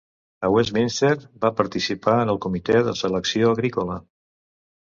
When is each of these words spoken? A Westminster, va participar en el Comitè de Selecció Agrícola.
A 0.47 0.49
Westminster, 0.53 1.11
va 1.43 1.51
participar 1.59 2.15
en 2.23 2.33
el 2.35 2.39
Comitè 2.49 2.81
de 2.89 2.97
Selecció 3.03 3.55
Agrícola. 3.59 4.01